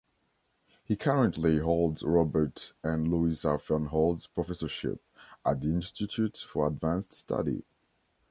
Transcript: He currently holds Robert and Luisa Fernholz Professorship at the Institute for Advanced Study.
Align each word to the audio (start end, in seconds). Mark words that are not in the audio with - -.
He 0.83 0.95
currently 0.95 1.59
holds 1.59 2.01
Robert 2.01 2.73
and 2.83 3.07
Luisa 3.07 3.59
Fernholz 3.59 4.27
Professorship 4.33 4.99
at 5.45 5.61
the 5.61 5.67
Institute 5.67 6.37
for 6.49 6.65
Advanced 6.65 7.13
Study. 7.13 7.63